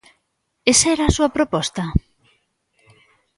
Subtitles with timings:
[0.71, 1.83] ¿Esa era a súa proposta?